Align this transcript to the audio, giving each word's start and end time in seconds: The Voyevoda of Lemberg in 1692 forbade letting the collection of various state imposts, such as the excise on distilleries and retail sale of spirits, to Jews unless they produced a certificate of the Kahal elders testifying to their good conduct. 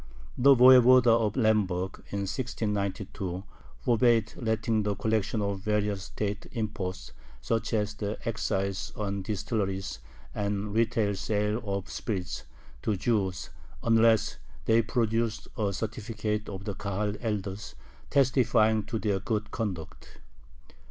The 0.35 0.55
Voyevoda 0.55 1.11
of 1.19 1.35
Lemberg 1.37 1.97
in 2.09 2.25
1692 2.25 3.43
forbade 3.81 4.33
letting 4.35 4.81
the 4.81 4.95
collection 4.95 5.43
of 5.43 5.59
various 5.59 6.05
state 6.05 6.47
imposts, 6.53 7.11
such 7.39 7.71
as 7.71 7.93
the 7.93 8.17
excise 8.27 8.91
on 8.95 9.21
distilleries 9.21 9.99
and 10.33 10.73
retail 10.73 11.13
sale 11.13 11.61
of 11.63 11.87
spirits, 11.87 12.45
to 12.81 12.97
Jews 12.97 13.51
unless 13.83 14.37
they 14.65 14.81
produced 14.81 15.47
a 15.55 15.71
certificate 15.71 16.49
of 16.49 16.65
the 16.65 16.73
Kahal 16.73 17.13
elders 17.21 17.75
testifying 18.09 18.81
to 18.85 18.97
their 18.97 19.19
good 19.19 19.51
conduct. 19.51 20.17